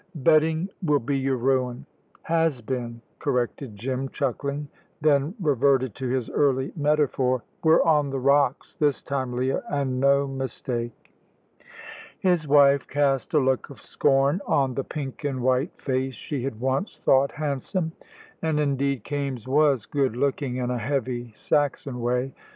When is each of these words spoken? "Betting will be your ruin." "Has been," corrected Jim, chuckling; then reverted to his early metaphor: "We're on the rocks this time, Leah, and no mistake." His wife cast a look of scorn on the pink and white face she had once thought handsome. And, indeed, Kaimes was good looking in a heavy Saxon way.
"Betting 0.15 0.67
will 0.81 0.97
be 0.99 1.15
your 1.15 1.37
ruin." 1.37 1.85
"Has 2.23 2.59
been," 2.63 3.01
corrected 3.19 3.75
Jim, 3.75 4.09
chuckling; 4.09 4.67
then 4.99 5.35
reverted 5.39 5.93
to 5.93 6.09
his 6.09 6.27
early 6.27 6.73
metaphor: 6.75 7.43
"We're 7.63 7.83
on 7.83 8.09
the 8.09 8.17
rocks 8.19 8.73
this 8.79 9.03
time, 9.03 9.31
Leah, 9.33 9.61
and 9.69 9.99
no 9.99 10.25
mistake." 10.27 11.11
His 12.19 12.47
wife 12.47 12.87
cast 12.87 13.35
a 13.35 13.39
look 13.39 13.69
of 13.69 13.79
scorn 13.83 14.41
on 14.47 14.73
the 14.73 14.83
pink 14.83 15.23
and 15.23 15.43
white 15.43 15.79
face 15.79 16.15
she 16.15 16.45
had 16.45 16.59
once 16.59 16.97
thought 16.97 17.33
handsome. 17.33 17.91
And, 18.41 18.59
indeed, 18.59 19.03
Kaimes 19.03 19.47
was 19.47 19.85
good 19.85 20.15
looking 20.15 20.55
in 20.55 20.71
a 20.71 20.79
heavy 20.79 21.31
Saxon 21.35 22.01
way. 22.01 22.33